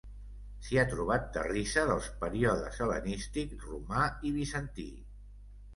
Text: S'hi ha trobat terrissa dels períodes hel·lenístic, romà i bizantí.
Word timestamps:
S'hi 0.67 0.77
ha 0.77 0.85
trobat 0.93 1.27
terrissa 1.35 1.83
dels 1.91 2.09
períodes 2.23 2.83
hel·lenístic, 2.87 3.55
romà 3.69 4.05
i 4.31 4.35
bizantí. 4.41 4.93